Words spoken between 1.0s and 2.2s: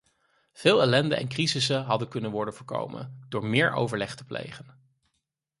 en crisissen hadden